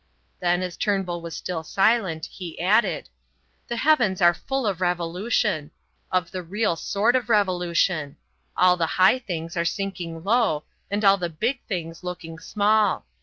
[0.39, 3.07] Then, as Turnbull was still silent, he added:
[3.67, 5.69] "The heavens are full of revolution
[6.11, 8.17] of the real sort of revolution.
[8.57, 13.05] All the high things are sinking low and all the big things looking small.